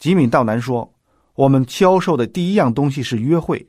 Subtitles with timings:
[0.00, 0.94] 吉米道南说
[1.36, 3.68] ：“我们销售的第一样东西是约会。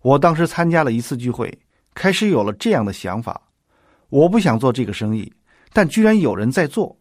[0.00, 1.58] 我当时参加了一次聚会，
[1.92, 3.38] 开始有了这样的想法：
[4.08, 5.30] 我不想做这个生意，
[5.74, 6.98] 但居然有人在做，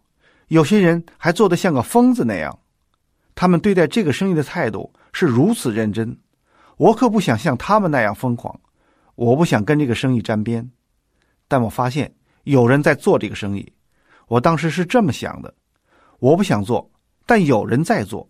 [0.50, 2.60] 有些人还做得像个疯子那样。
[3.36, 6.18] 他们对待这个生意的态度是如此认真，
[6.76, 8.60] 我可不想像他们那样疯狂。
[9.16, 10.70] 我不想跟这个生意沾边。
[11.48, 12.14] 但我发现
[12.44, 13.72] 有人在做这个生意。
[14.28, 15.54] 我当时是这么想的：
[16.20, 16.92] 我不想做，
[17.26, 18.30] 但有人在做。”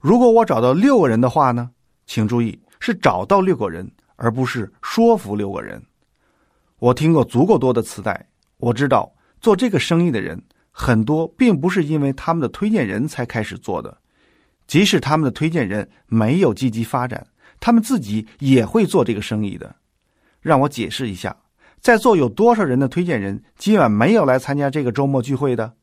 [0.00, 1.70] 如果我找到六个人的话呢？
[2.06, 5.82] 请注意，是找到六个人，而不是说服六个人。
[6.78, 13.98] 我听过足够多的磁带，我知道做这个生意的人很多，并不是因为他们的推荐人才开始做的。
[14.68, 17.26] 即使他们的推荐人没有积极发展，
[17.58, 19.74] 他们自己也会做这个生意的。
[20.40, 21.36] 让我解释一下，
[21.80, 25.74] 在座有多少人的推荐人今晚没有来参加这个周末聚会的？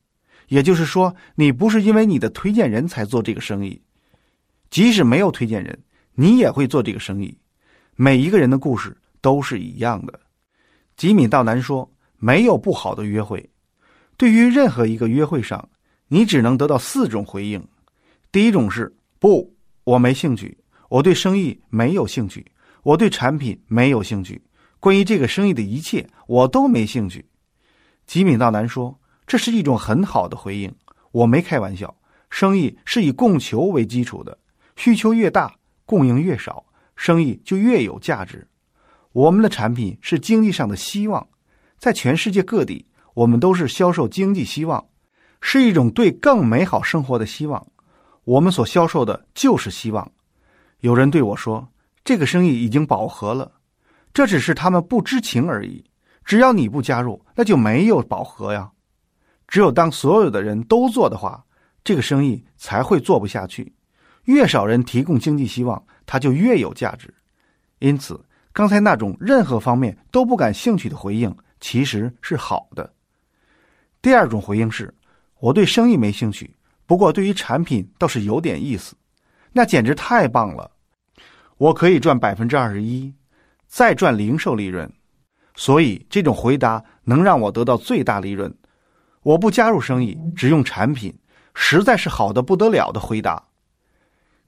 [0.47, 3.81] 也就是说，你不是因为你的推荐人才做这个生意。
[4.75, 5.79] 即使没有推荐人，
[6.15, 7.33] 你也会做这个生意。
[7.95, 10.19] 每一个人的故事都是一样的。
[10.97, 13.49] 吉米道南说：“没有不好的约会。
[14.17, 15.69] 对于任何一个约会上，
[16.09, 17.65] 你只能得到四种回应。
[18.33, 20.57] 第一种是不，我没兴趣，
[20.89, 22.45] 我对生意没有兴趣，
[22.83, 24.43] 我对产品没有兴趣，
[24.81, 27.25] 关于这个生意的一切我都没兴趣。”
[28.05, 30.75] 吉米道南说：“这是一种很好的回应。
[31.13, 31.95] 我没开玩笑，
[32.29, 34.37] 生意是以供求为基础的。”
[34.75, 35.53] 需求越大，
[35.85, 38.47] 供应越少，生意就越有价值。
[39.11, 41.27] 我们的产品是经济上的希望，
[41.77, 44.85] 在全世界各地，我们都是销售经济希望，
[45.39, 47.65] 是一种对更美好生活的希望。
[48.25, 50.11] 我们所销售的就是希望。
[50.79, 51.67] 有人对我说
[52.03, 53.51] ：“这个生意已经饱和了。”
[54.13, 55.83] 这只是他们不知情而已。
[56.23, 58.71] 只要你不加入，那就没有饱和呀。
[59.47, 61.45] 只有当所有的人都做的话，
[61.83, 63.73] 这个生意才会做不下去。
[64.25, 67.13] 越少人提供经济希望，它就越有价值。
[67.79, 68.23] 因此，
[68.53, 72.93] 刚才那种任何方面都不感兴趣的回应，其实是好的。
[74.01, 74.93] 第二种回应是：
[75.39, 76.55] 我对生意没兴趣，
[76.85, 78.95] 不过对于产品倒是有点意思。
[79.51, 80.69] 那简直太棒了！
[81.57, 83.13] 我可以赚百分之二十一，
[83.67, 84.91] 再赚零售利润。
[85.55, 88.53] 所以这种回答能让我得到最大利润。
[89.21, 91.17] 我不加入生意，只用产品，
[91.53, 93.41] 实在是好的不得了的回答。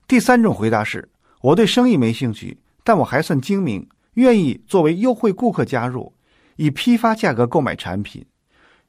[0.08, 1.10] 第三种回答是：
[1.42, 6.14] 我对生意没兴趣，但我还算精明，愿意作为优惠顾客加入，
[6.56, 8.26] 以批发价格购买产品。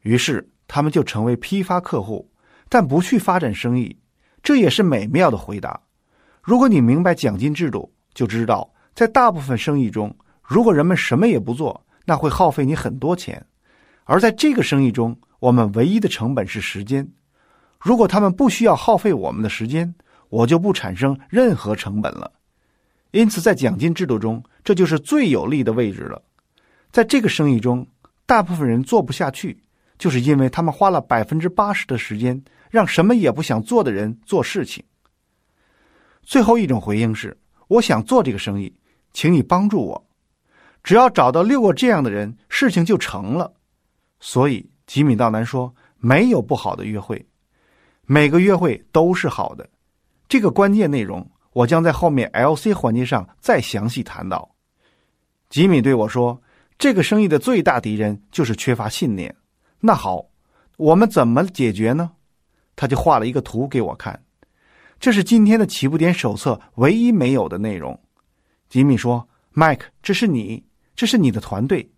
[0.03, 2.31] 于是他们就成为批发客户，
[2.69, 3.99] 但不去发展生意。
[4.45, 5.81] 这也是美妙的回答。
[6.41, 13.43] 如果你明白奖金制度，就知道在大部分生意中，如果人们什么也不做，那会耗费你很多钱；
[14.05, 17.09] 而在这个生意中，我们唯一的成本是时间。
[17.81, 19.93] 如果他们不需要耗费我们的时间，
[20.29, 22.31] 我就不产生任何成本了，
[23.13, 26.23] 因此在奖金制度中，这就是最有利的位置了。
[26.91, 27.87] 在这个生意中，
[28.27, 29.63] 大部分人做不下去，
[29.99, 34.85] 就是因为他们花了百分之八十的时间让什么也不想做的人做事情。
[36.23, 37.37] 最后一种回应是：
[37.69, 38.75] 我想做这个生意，
[39.13, 40.07] 请你帮助我。
[40.85, 43.53] 只要找到六个这样的人，事情就成了。
[44.21, 47.27] 所以吉米道南说：没有不好的约会，
[48.05, 49.69] 每个约会都是好的。
[50.29, 54.55] 这个关键内容，我将在后面 L C 环节上再详细谈到。
[55.49, 56.43] 吉米对我说
[56.79, 59.35] ：“这个生意的最大敌人就是缺乏信念。”
[59.81, 60.27] 那好，
[60.77, 62.11] 我们怎么解决呢？
[62.77, 64.23] 他就画了一个图给我看，
[65.01, 67.99] 这是今天的起步点手册唯一没有的内容。
[68.69, 70.63] 吉米说：“Mike，这是你，
[70.95, 71.91] 这是你的团队，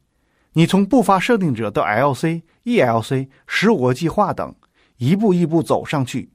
[0.52, 4.54] 你从不发设定者到 L C、E L C、十五个计划等，
[4.98, 6.30] 一步一步走上去。”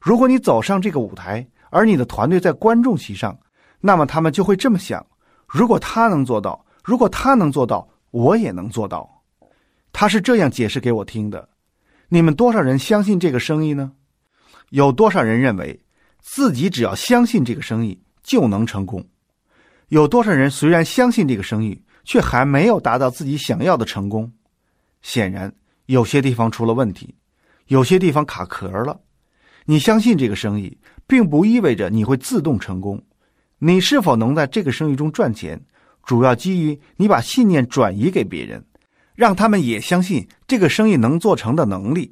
[0.00, 3.38] 如果你走上这个舞台，而你的团队在观众席上，
[3.80, 5.04] 那么他们就会这么想：
[5.46, 9.08] 如果他能做到，如果他能做到，我也能做到。
[9.92, 11.48] 他是这样解释给我听的。
[12.08, 13.92] 你们多少人相信这个生意呢？
[14.70, 15.78] 有多少人认为
[16.20, 19.04] 自己只要相信这个生意就能成功？
[19.88, 24.30] 有多少人虽然相信这个生意，却还没有达到自己想要的成功？
[25.02, 25.52] 显然，
[25.86, 27.14] 有些地方出了问题，
[27.66, 28.98] 有些地方卡壳了。
[29.70, 32.98] 你相信这个生意，并不意味着你会自动成功。
[33.58, 35.60] 你是否能在这个生意中赚钱，
[36.04, 38.64] 主要基于你把信念转移给别人，
[39.14, 42.10] 让他们也相信这个生意能做成的能力。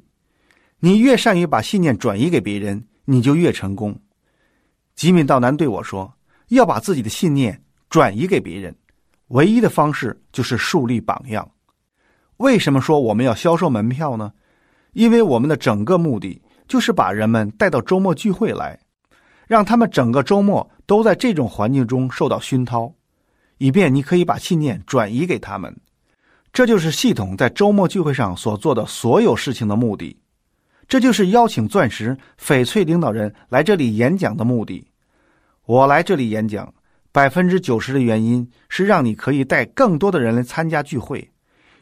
[0.79, 3.99] 你越善于把信念转移给别人，你就越成功。
[4.93, 6.13] 吉米道南对我说
[6.49, 7.59] ：“要把自己的信念
[7.89, 8.75] 转移给别人，
[9.29, 11.49] 唯一的方式就是树立榜样。”
[12.37, 14.31] 为什么说我们要销售门票呢？
[14.93, 16.39] 因为我们的整个目的。
[16.67, 18.79] 就是把人们带到周末聚会来，
[19.47, 22.93] 让他们整个周末都在这种环境中受到熏陶，
[23.57, 25.75] 以便你可以把信念转移给他们。
[26.53, 30.17] 这就是系统在周末聚会上所做的所有事情的目的。
[30.87, 34.87] 这就是邀请钻石翡翠领导人来这里演讲的目的。
[35.65, 36.73] 我来这里演讲，
[37.11, 41.29] 百分之九十的原因是让你可以带更多的人来参加聚会，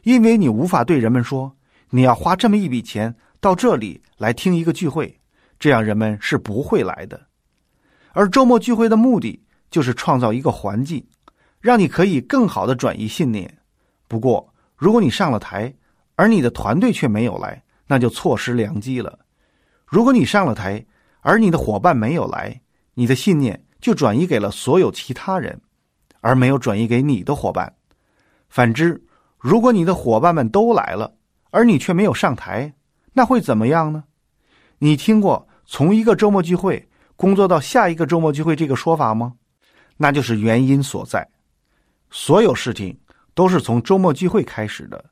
[0.02, 1.56] 因为你无法对人们说
[1.90, 3.14] 你要花这么一笔钱
[3.46, 5.20] 到这里来听一个聚会，
[5.56, 7.28] 这样人们是不会来的。
[8.10, 9.40] 而周末聚会的目的
[9.70, 11.06] 就是创造一个环境，
[11.60, 13.58] 让你可以更好的转移信念。
[14.08, 15.72] 不过，如果你上了台，
[16.16, 19.16] 而你的团队却没有来，那就错失良机了。
[19.86, 20.84] 如果你上了台，
[21.20, 22.60] 而你的伙伴没有来，
[22.94, 25.60] 你的信念就转移给了所有其他人，
[26.20, 27.72] 而没有转移给你的伙伴。
[28.48, 29.00] 反之，
[29.38, 31.14] 如果你的伙伴们都来了，
[31.52, 32.74] 而你却没有上台，
[33.16, 34.04] 那会怎么样呢？
[34.78, 36.86] 你听过从一个周末聚会
[37.16, 39.32] 工作到下一个周末聚会这个说法吗？
[39.96, 41.26] 那就是原因所在。
[42.10, 42.98] 所有事情
[43.32, 45.02] 都是从周末聚会开始的，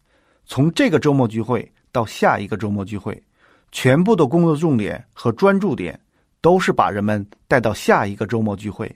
[0.44, 1.72] 从这个周末聚会。
[1.94, 3.22] 到下一个周末聚会，
[3.70, 6.00] 全部的工作重点和专注点
[6.40, 8.92] 都是把人们带到下一个周末聚会。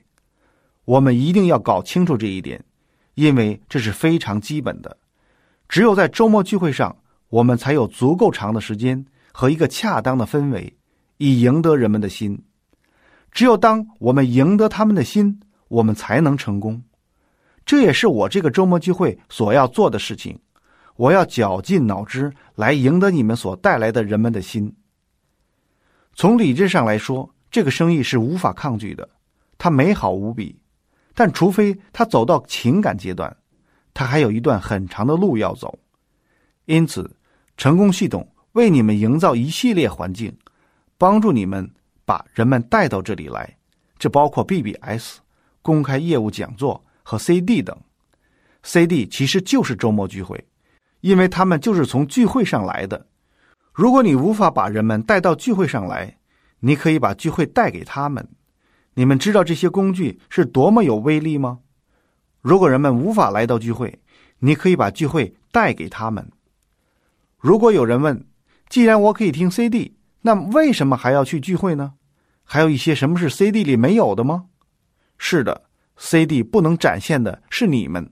[0.85, 2.65] 我们一定要搞清楚这一点，
[3.15, 4.97] 因为这是非常基本的。
[5.69, 6.97] 只有在周末聚会上，
[7.29, 10.77] 我们才有足够长的时间和一个恰当的氛围，
[11.19, 12.43] 以赢得人们的心。
[13.31, 16.83] 只有当我们赢得他们的心，我们才能成功。
[17.67, 20.39] 这也是我这个周末聚会所要做的事情。
[20.97, 24.75] 我要绞尽脑汁来赢得你们所带来的人们的心。
[26.15, 29.09] 从理智上来说，这个生意是无法抗拒的，
[29.59, 30.59] 它美好无比。
[31.15, 33.37] 但除非它走到情感阶段，
[33.95, 35.79] 它还有一段很长的路要走。
[36.65, 37.09] 因此，
[37.59, 40.35] 成功系统为你们营造一系列环境，
[40.97, 41.69] 帮助你们
[42.05, 43.59] 把人们带到这里来。
[43.99, 45.19] 这包括 BBS、
[45.61, 47.77] 公开业务讲座和 CD 等。
[48.63, 50.43] CD 其实就是周末聚会。
[51.01, 53.07] 因为他们就是从聚会上来的。
[53.73, 56.19] 如果你无法把人们带到聚会上来，
[56.61, 58.29] 你可以把聚会带给他们。
[58.95, 61.61] 你们知道这些工具是多么有威力吗？
[62.41, 64.01] 如果人们无法来到聚会，
[64.41, 66.29] 你可以把聚会带给他们。
[67.39, 68.27] 如果有人问
[68.69, 71.95] ：“既然我可以听 CD，那为什么还要去聚会呢？
[72.45, 74.47] 还有一些什么是 CD 里没有的吗？”
[75.19, 75.65] 是的
[75.97, 78.11] ，CD 不能展现的是你们，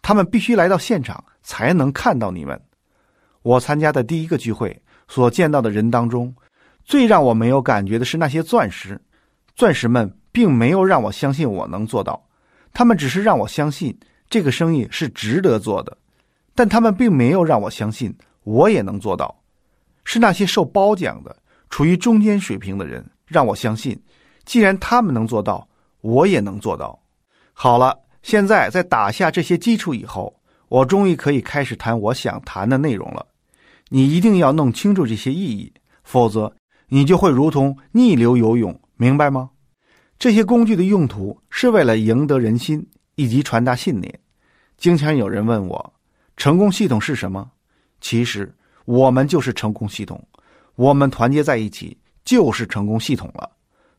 [0.00, 1.24] 他们必须来到现场。
[1.44, 2.60] 才能看到你们。
[3.42, 6.32] 我参加的第一个聚会所见到的人当中，
[6.84, 9.00] 最让我没有感觉的是那些钻石。
[9.56, 12.24] 钻石们并没有让我相信我能做到，
[12.72, 13.98] 他们只是让我相信
[14.30, 15.98] 这个生意是值得做的，
[16.54, 19.34] 但他们并没有让我相信我也能做到。
[20.04, 21.36] 是那些受褒奖的、
[21.70, 24.00] 处于中间水平的人让我相信，
[24.44, 25.68] 既然他们能做到，
[26.00, 26.98] 我也能做到。
[27.52, 30.34] 好了，现在在打下这些基础以后。
[30.68, 33.26] 我终于可以开始谈我想谈的内容了。
[33.90, 35.70] 你一定要弄清楚这些意义，
[36.02, 36.50] 否则
[36.88, 39.50] 你就会如同逆流游泳，明白吗？
[40.18, 44.18] 这些工具的用途是为了赢得人心以及传达信念。
[44.78, 45.92] 经常有人问我，
[46.38, 47.50] 成功系统是什么？
[48.02, 48.52] 其实
[48.84, 50.22] 我们就是成功系统，
[50.74, 53.50] 我们团结在一起就是成功系统了。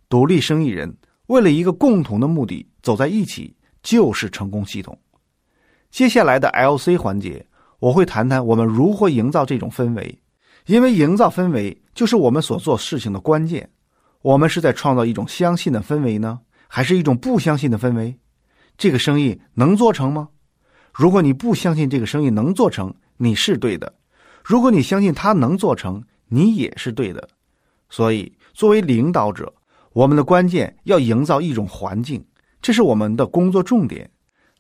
[0.10, 0.96] 独立生意人
[1.28, 4.96] 为了一个共同的目的走在一起就是成功系统。
[5.90, 7.44] 接下来的 LC 环节，
[7.80, 10.20] 我会谈谈我们如何营造这种氛围，
[10.66, 13.70] 因为营造氛围就是我们所做事情的关键。
[14.22, 18.18] 我们是在创造一种相信的氛围呢，还是一种不相信的氛围？
[18.78, 20.30] 这个生意能做成吗？
[20.94, 23.88] 如果你不相信这个生意能做成，你是对的；
[24.44, 27.28] 如果你相信他能做成，你也是对的。
[27.90, 29.54] 所以，作为领导者，
[29.92, 32.26] 我们的关键要营造一种环境，
[32.62, 34.10] 这是我们的工作重点。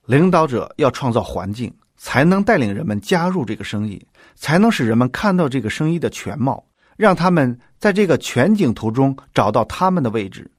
[0.06, 4.06] 领导者要创造环境，才能带领人们加入这个生意，
[4.36, 6.64] 才能使人们看到这个生意的全貌，
[6.98, 10.52] 让他们在这个全景图中找到他们的位置。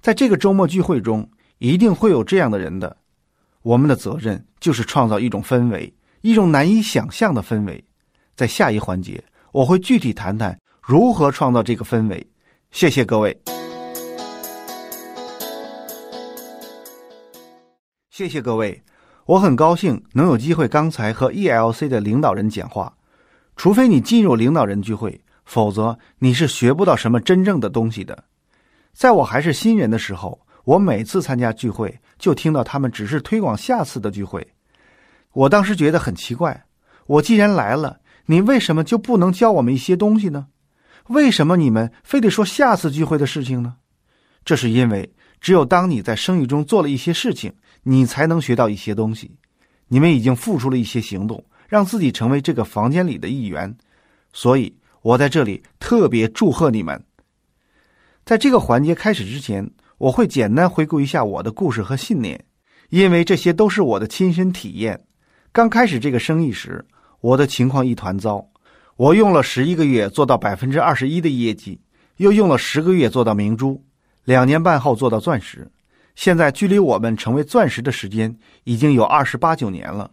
[0.00, 2.96] 在这个周末聚会中，一定会有这样的人的。
[3.62, 7.84] 我们的责任就是创造一种氛围，一种难以想象的氛围。
[8.34, 12.26] 在下一环节，我会具体谈谈如何创造这个氛围。
[12.70, 13.38] 谢谢各位。
[18.10, 18.82] 谢谢各位，
[19.26, 22.92] 我很高兴能有机会刚才和 ELC 的领导人讲话。
[23.56, 28.24] 除非你进入领导人聚会，否则你是学不到什么真正的东西的。
[28.92, 34.46] 在我还是新人的时候，我每次参加聚会就听到他们只是推广下次的聚会。
[35.36, 36.64] 我当时觉得很奇怪，
[37.06, 40.46] 我既然来了，你为什么就不能教我们一些东西呢？
[41.08, 43.74] 为什么你们非得说下次聚会的事情呢？
[44.46, 47.52] 这是因为只有当你在生意中做了一些事情，
[47.82, 49.30] 你才能学到一些东西。
[49.88, 53.76] 你们已经付出了一些行动，让自己成为这个房间里的一员，
[54.32, 57.04] 所以我在这里特别祝贺你们。
[58.24, 62.42] 在这个环节开始之前，我会简单回顾一下我的故事和信念，
[62.88, 64.98] 因为这些都是我的亲身体验。
[65.56, 66.84] 刚开始这个生意时，
[67.22, 68.46] 我的情况一团糟。
[68.96, 71.80] 我用了十一个月做到百分之二十一的业绩，
[72.18, 73.82] 又用了十个月做到明珠，
[74.24, 75.66] 两年半后做到钻石。
[76.14, 80.10] 现在距离我们成为钻石的时间已经有二十八九年了。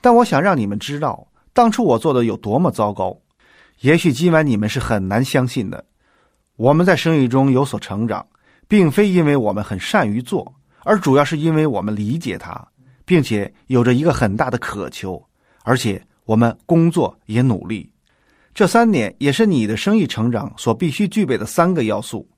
[0.00, 3.16] 但我想让你们知道，当初我做的有多么糟糕。
[3.82, 5.84] 也许今晚你们是很难相信的。
[6.56, 8.26] 我们在生意中有所成长，
[8.66, 10.52] 并非因为我们很善于做，
[10.82, 12.66] 而主要是因为我们理解它，
[13.04, 15.22] 并且有着一个很大的渴求，
[15.62, 17.90] 而且我们工作也努力。
[18.54, 22.28] 这三点也是你的生意成长所必须具备的三个要素。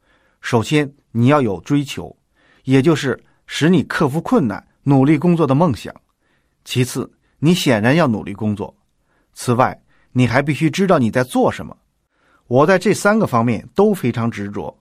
[0.40, 2.16] 首先，你要有追求，
[2.64, 5.94] 也就是使你克服困难、努力工作的梦想。
[6.64, 8.74] 其次，你显然要努力工作。
[9.34, 9.78] 此外，
[10.12, 11.76] 你还必须知道你在做什么。
[12.46, 14.76] 我在这三个方面都非常执着。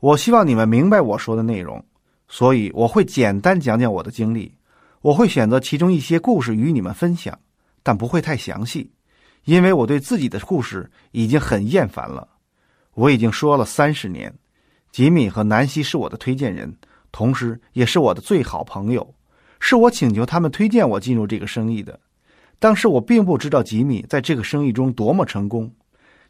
[0.00, 1.84] 我希望你们明白我说的内容，
[2.28, 4.54] 所以我会简单讲讲我的经历。
[5.04, 7.38] 我会选择其中一些故事与你们分享，
[7.82, 8.90] 但不会太详细，
[9.44, 12.26] 因为我对自己的故事已经很厌烦了。
[12.94, 14.34] 我已经说了三十年。
[14.90, 16.74] 吉米和南希是我的推荐人，
[17.12, 19.14] 同时也是我的最好朋友。
[19.60, 22.00] 是我请求他们推荐我进入这个生意的。
[22.58, 25.70] 当时我并不知道吉米在这个生意中多么成功。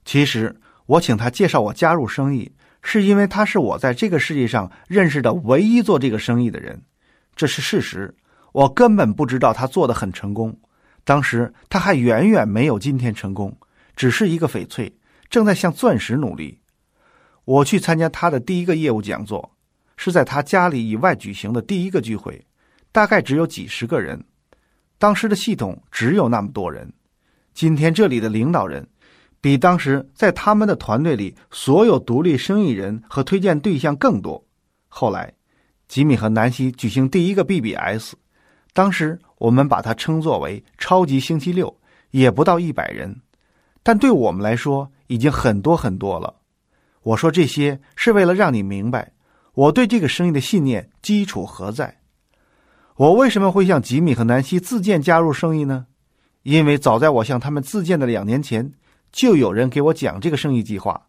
[0.04, 0.52] 其实，
[0.87, 2.50] 我请他介绍我加入生意，
[2.83, 6.83] 是因为他是我在这个世界上认识的唯一做这个生意的人，
[7.37, 8.12] 这是事实。
[8.54, 10.56] 我根本不知道他做的很成功，
[11.02, 13.52] 当时他还远远没有今天成功，
[13.96, 14.96] 只是一个翡翠，
[15.28, 16.61] 正在向钻石努力。
[17.44, 19.56] 我去参加他的第一个业务讲座，
[19.96, 22.46] 是在他家里以外举行的第一个聚会，
[22.92, 24.23] 大概只有几十个人，
[24.99, 26.92] 当时的系统只有那么多人。
[27.54, 28.88] 今天这里的领导人。
[29.40, 34.42] 比当时在他们的团队里所有独立生意人和推荐对象更多。
[34.88, 35.34] 后来，
[35.87, 38.14] 吉米和南希举行第一个 BBS，
[38.75, 41.75] 当时我们把它称作为“超级星期六”，
[42.12, 43.16] 也不到一百人，
[43.83, 46.35] 但对我们来说已经很多很多了。
[47.02, 49.12] 我说这些是为了让你明白
[49.54, 51.97] 我对这个生意的信念基础何在。
[52.97, 55.87] 我为什么会向吉米和南希自荐加入生意呢？
[56.43, 58.71] 因为早在我向他们自荐的两年前。
[59.12, 61.00] 就有人给我讲这个生意计划，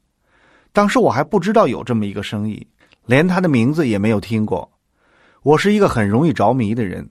[0.72, 2.68] 当时我还不知道有这么一个生意，
[3.08, 4.72] 连他的名字也没有听过。
[5.42, 7.10] 我是一个很容易着迷的人，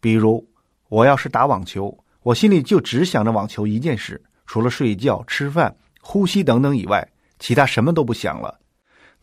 [0.00, 0.48] 比如
[0.88, 7.06] 我要是打网球，我心里就只想着网球一件事，除了睡觉、吃饭、呼吸等等以外，
[7.38, 8.58] 其他什么都不想了。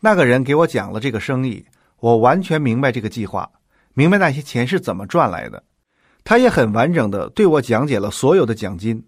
[0.00, 1.64] 那个人给我讲了这个生意，
[2.00, 3.50] 我完全明白这个计划，
[3.94, 5.62] 明白那些钱是怎么赚来的。
[6.22, 9.02] 他也很完整的对我讲解了所有的奖金。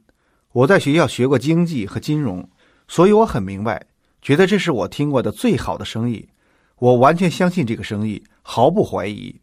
[0.52, 2.48] 我在学校学过经济和金融，
[2.88, 3.84] 所以我很明白，
[4.22, 6.28] 觉得这是我听过的最好的生意。
[6.78, 9.40] 我完全相信这个生意，毫不怀疑。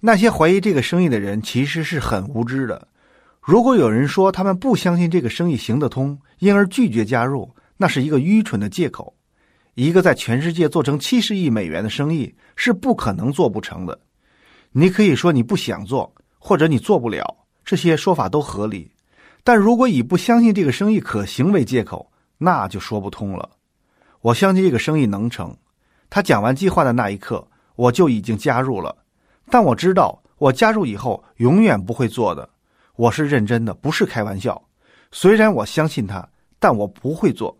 [0.00, 2.88] 那些怀疑这个生意的人其实是很无知的。
[3.40, 9.14] 如果有人说他们不相信这个生意行得通，因而拒绝加入，那是一个愚蠢的借口。
[9.74, 13.98] 一个在全世界做成七十亿美元的生意是不可能做不成的。
[14.72, 17.24] 你可以说你不想做，或者你做不了，
[17.64, 18.90] 这些说法都合理。
[19.42, 23.48] 但如果以不相信这个生意可行为借口，那就说不通了。
[24.20, 25.56] 我相信这个生意能成。
[26.10, 28.94] 他讲完计划的那一刻，我就已经加入了。
[29.50, 32.48] 但我知道，我加入以后永远不会做的。
[32.96, 34.62] 我是认真的，不是开玩笑。
[35.10, 36.28] 虽然我相信他，
[36.58, 37.58] 但我不会做，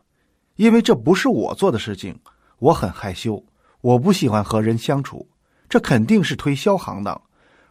[0.57, 2.17] 因为这不是我做的事情。
[2.59, 3.43] 我很害羞，
[3.81, 5.29] 我不喜欢和人相处。
[5.69, 7.21] 这肯定是推销行当，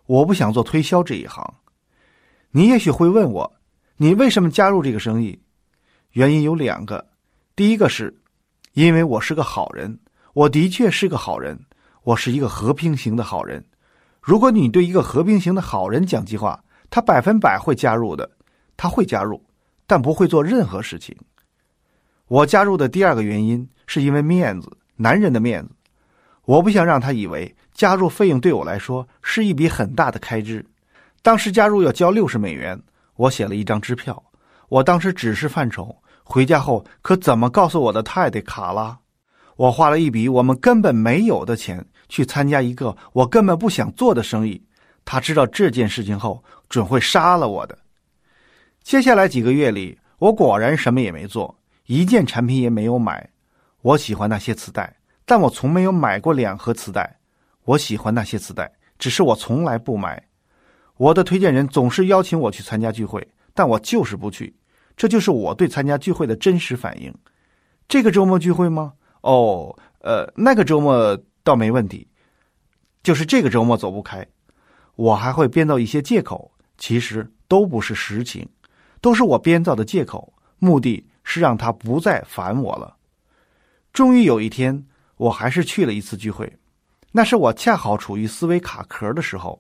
[0.06, 1.54] 我不想做推销这一行。
[2.52, 3.56] 你也许会问我。
[3.98, 5.38] 你为什么加入这个生意？
[6.12, 7.06] 原因有两个。
[7.56, 8.18] 第一个是，
[8.74, 10.00] 因为我是个好人，
[10.34, 11.60] 我的确是个好人，
[12.04, 13.64] 我是一个和平型的好人。
[14.30, 18.30] 如果你对一个和平型的好人讲计划，他百分百会加入的，
[18.78, 19.44] 他会加入，
[19.88, 21.18] 但不会做任何事情。
[22.28, 25.72] 我加入的第二个原因是因为面子，男人的面子。
[26.46, 30.64] 我不想让他以为加入费用对我来说是一笔很大的开支。
[31.24, 32.80] 当时加入要交六十美元。
[33.16, 34.24] 我写了一张支票，
[34.68, 38.96] 我当时只是犯愁，回家后可怎么告诉我的太太卡拉？
[39.56, 44.62] 我花了一笔我们根本没有的钱去参加一个我根本不想做的生意，
[45.06, 47.78] 他知道这件事情后准会杀了我的。
[48.84, 53.30] 接下来几个月里，我果然什么也没做，一件产品也没有买。
[53.82, 54.94] 我喜欢那些磁带，
[55.26, 57.18] 但我从没有买过两盒磁带。
[57.64, 60.22] 我喜欢那些磁带，只是我从来不买。
[60.98, 64.54] 我的推荐人总是邀请我去参加聚会，但我就是不去。
[64.98, 67.14] 这就是我对参加聚会的真实反应。
[67.88, 68.92] 这个周末聚会吗？
[69.22, 71.18] 哦，呃，那个周末
[71.50, 72.08] 倒没问题，
[73.02, 74.24] 就是这个周末走不开。
[74.96, 78.48] 我还会编造一些借口，其实都不是实情，
[79.02, 82.96] 都是我编造的借口，目的是让他不再烦我了。
[83.92, 84.86] 终于有一天，
[85.18, 86.56] 我还是去了一次聚会，
[87.12, 89.60] 那是我恰好处于思维卡壳的时候。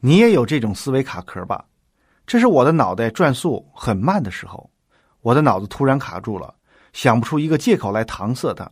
[0.00, 1.62] 你也有这种思维卡壳吧？
[2.26, 4.70] 这是我的脑袋转速很慢的时候，
[5.20, 6.54] 我的脑子突然卡住了，
[6.92, 8.70] 想不出一个借口来搪塞他，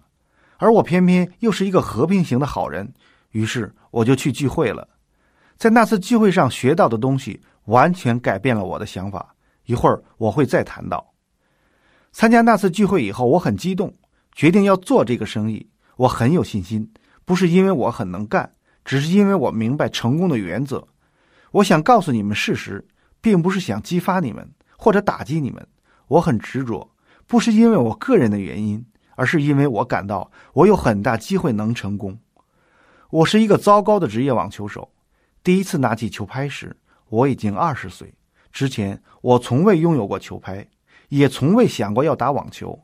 [0.58, 2.92] 而我偏偏又是一个和平型的好人，
[3.30, 4.88] 于是我就去聚会了。
[5.56, 9.34] 在那次聚会上学到的东西，完全改变了我的想法。
[9.64, 11.12] 一会儿我会再谈到。
[12.12, 13.92] 参加那次聚会以后，我很激动，
[14.32, 15.68] 决定要做这个生意。
[15.96, 16.88] 我很有信心，
[17.24, 18.50] 不是因为我很能干，
[18.84, 20.86] 只是因为我明白成功的原则。
[21.50, 22.86] 我想告诉你们事实，
[23.20, 24.48] 并不是想激发你们
[24.78, 25.66] 或者打击你们。
[26.08, 26.88] 我很执着，
[27.26, 28.84] 不是因为我个人的原因，
[29.16, 32.16] 而是因为我感到我有很大机会能成功。
[33.10, 34.88] 我是一个糟糕的职业网球手。
[35.42, 36.76] 第一次拿起球拍时，
[37.08, 38.14] 我已经二十岁。
[38.52, 40.66] 之前我从未拥有过球拍，
[41.08, 42.78] 也从未想过要打网球。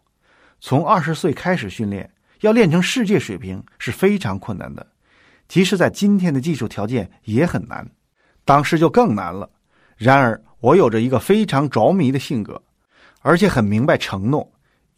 [0.61, 2.09] 从二十岁开始训练，
[2.41, 4.87] 要练成世界水平是非常困难的，
[5.49, 7.89] 即使在今天的技术条件也很难。
[8.45, 9.49] 当时就更难了。
[9.97, 12.62] 然而，我有着一个非常着迷的性格，
[13.21, 14.49] 而且很明白承诺，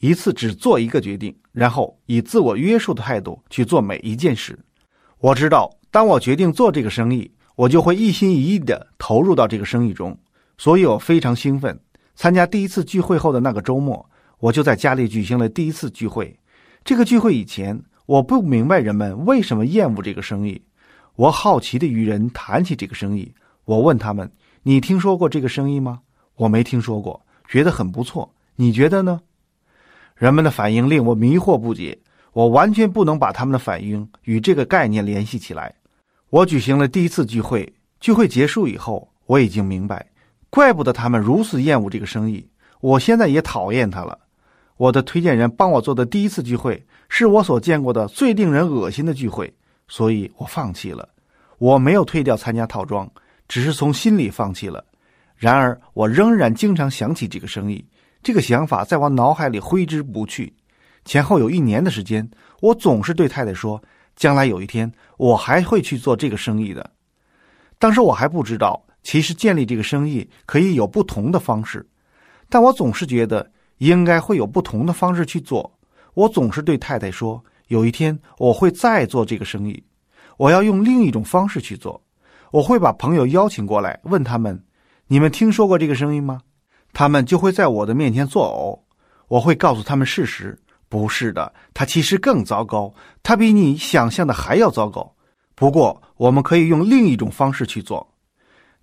[0.06, 4.58] 一次只做一个决定，然后以自我约束的态度去做每一件事。
[5.18, 7.30] 我知道，当我决定做这个生意。
[7.56, 10.18] 我就会一心一意地投入到这个生意中，
[10.58, 11.78] 所以我非常兴奋。
[12.16, 14.04] 参加第一次聚会后的那个周末，
[14.40, 16.36] 我就在家里举行了第一次聚会。
[16.84, 20.60] 这个聚会以前，我不明白人们为什么厌恶这个生意。
[21.14, 23.32] 我好奇的与人谈起这个生意。
[23.64, 24.28] 我问他们
[24.64, 26.00] ：“你听说过这个生意吗？”
[26.34, 28.34] 我没听说过，觉得很不错。
[28.56, 29.20] 你觉得呢？
[30.16, 31.98] 人们的反应令我迷惑不解。
[32.32, 35.72] 我完全不能把他们的反应与这个概念联系起来。
[36.30, 40.04] 我举行了第一次聚会，聚会结束以后，我已经明白，
[40.50, 42.44] 怪不得他们如此厌恶这个生意。
[42.80, 44.18] 我现在也讨厌他了。
[44.76, 49.54] 我的推荐人帮我做的第一次聚会，是我所见过的最令人恶心的聚会，
[49.86, 51.08] 所以我放弃了。
[51.58, 53.08] 我没有退掉参加套装，
[53.46, 54.84] 只是从心里放弃了。
[55.36, 57.84] 然而，我仍然经常想起这个生意，
[58.24, 60.52] 这个想法在我脑海里挥之不去。
[61.04, 62.28] 前后有一年的时间，
[62.62, 63.80] 我总是对太太说。
[64.16, 66.88] 将来有一天，我还会去做这个生意的。
[67.80, 71.84] 当时我还不知道，其实建立这个生意可以有不同的方式，
[72.48, 75.70] 但我总是觉得应该会有不同的方式去做。
[76.14, 79.82] 我总是对太太说：“有一天我会再做这个生意，
[80.36, 82.00] 我要用另一种方式去做。
[82.52, 84.64] 我会把朋友邀请过来，问他们
[85.08, 86.40] ：‘你们听说过这个生意吗？’
[86.94, 88.80] 他们就会在我的面前作呕。
[89.28, 95.12] 我会告诉他们事实。”不是的，他其实更糟糕，他比你想象的还要糟糕。
[95.56, 98.06] 不过，我们可以用另一种方式去做，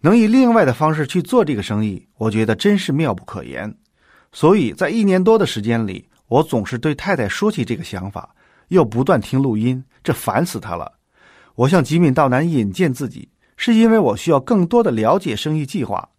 [0.02, 3.74] 能以另外的方式去做这个生意，我觉得真是妙不可言。
[4.34, 8.36] 所以在一年多的时间里，我总是对太太说起这个想法，
[8.68, 10.92] 又不断听录音，这烦死她了。
[11.56, 16.10] 我向吉敏道南引荐自己，是因为我需要更多的了解生意计划。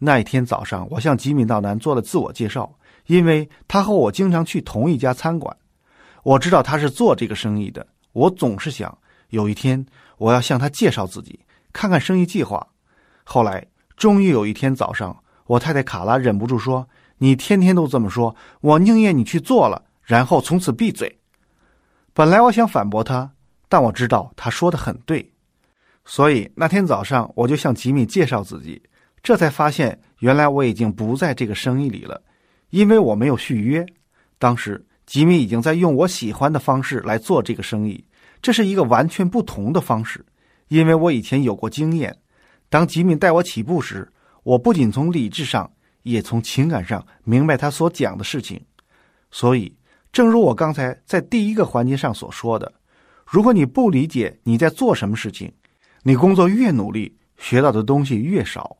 [0.00, 2.74] 那一天早上，我向吉米道南做了自我介绍。
[3.06, 5.56] 因为他和我经常去同一家餐馆，
[6.22, 7.84] 我知道他是做这个生意的。
[8.12, 8.96] 我总是想
[9.30, 9.84] 有一天
[10.16, 11.40] 我要向他介绍自己，
[11.72, 12.64] 看看生意计划。
[13.24, 21.18] 后来终于有一天早上，我太太卡拉忍不住说：“你天天都这么说，我宁愿你去做了，然后从此闭嘴。”
[22.14, 23.32] 本来我想反驳他，
[23.68, 25.32] 但我知道他说的很对，
[26.04, 28.80] 所以那天早上我就向吉米介绍自己，
[29.22, 32.22] 这才发现原来我已经不在这个生意里了。
[32.70, 33.84] 因为我没有续约，
[34.38, 38.04] 当时吉米已经在用我喜欢的方式来做这个生意，
[38.40, 40.24] 这是一个完全不同的方式。
[40.68, 42.16] 因为我以前有过经验，
[42.68, 44.08] 当吉米带我起步时，
[44.44, 45.68] 我不仅从理智上，
[46.04, 48.64] 也从情感上明白他所讲的事情。
[49.32, 49.76] 所以，
[50.12, 52.72] 正如我刚才在第一个环节上所说的，
[53.26, 55.52] 如果你不理解你在做什么事情，
[56.04, 58.76] 你工作越努力，学到的东西越少。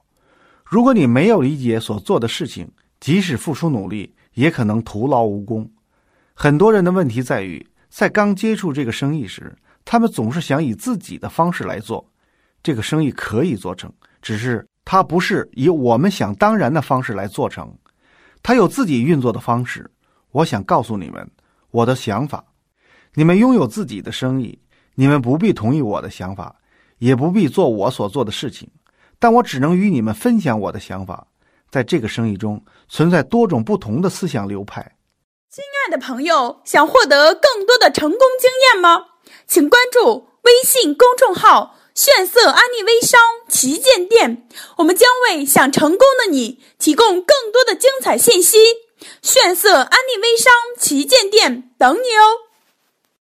[0.70, 5.68] 如果你没有理解所做的事情，即使付出努力，也可能徒劳无功。
[6.33, 9.52] 很多人的问题在于，在刚接触这个生意时，
[9.85, 12.09] 他们总是想以自己的方式来做。
[12.62, 17.76] 这个生意可以做成，只是它不是以我们想当然的方式来做成，
[18.40, 19.90] 它有自己运作的方式。
[20.30, 21.28] 我想告诉你们
[21.72, 22.44] 我的想法：
[23.14, 24.56] 你们拥有自己的生意，
[24.94, 26.54] 你们不必同意我的想法，
[26.98, 28.70] 也不必做我所做的事情，
[29.20, 31.28] 但我只能与你们分享我的想法。
[31.70, 34.96] 在这个生意中，存在多种不同的思想流派。
[35.48, 39.04] 亲爱的朋友，想获得更多的成功经验吗？
[39.46, 48.59] 请关注微信公众号“炫色安利微商旗舰店”，我们将为想成功的你提供更多的精彩信息。
[49.22, 52.49] 炫色安利微商旗舰店等你哦！